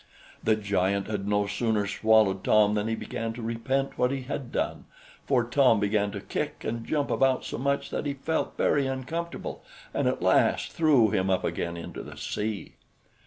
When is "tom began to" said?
5.43-6.19